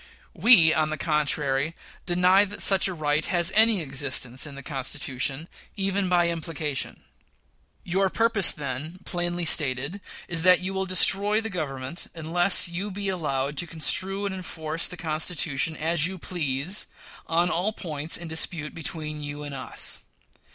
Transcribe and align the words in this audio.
We, 0.33 0.73
on 0.73 0.89
the 0.89 0.97
contrary, 0.97 1.75
deny 2.07 2.43
that 2.45 2.59
such 2.59 2.87
a 2.87 2.93
right 2.95 3.23
has 3.27 3.51
any 3.53 3.81
existence 3.81 4.47
in 4.47 4.55
the 4.55 4.63
Constitution, 4.63 5.47
even 5.77 6.09
by 6.09 6.27
implication. 6.29 7.03
Your 7.83 8.09
purpose, 8.09 8.51
then, 8.51 9.01
plainly 9.05 9.45
stated, 9.45 10.01
is 10.27 10.41
that 10.41 10.59
you 10.59 10.73
will 10.73 10.87
destroy 10.87 11.39
the 11.39 11.51
Government 11.51 12.07
unless 12.15 12.67
you 12.67 12.89
be 12.89 13.09
allowed 13.09 13.57
to 13.59 13.67
construe 13.67 14.25
and 14.25 14.33
enforce 14.33 14.87
the 14.87 14.97
Constitution 14.97 15.77
as 15.77 16.07
you 16.07 16.17
please 16.17 16.87
on 17.27 17.51
all 17.51 17.71
points 17.71 18.17
in 18.17 18.27
dispute 18.27 18.73
between 18.73 19.21
you 19.21 19.43
and 19.43 19.53
us. 19.53 20.03